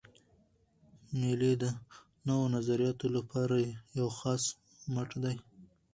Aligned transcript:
مېلې 1.19 1.51
د 1.61 1.63
نوو 2.27 2.45
نظریاتو 2.55 3.05
له 3.15 3.21
پاره 3.29 3.57
یو 3.97 4.07
خلاص 4.17 4.43
مټ 4.93 5.09
دئ. 5.23 5.37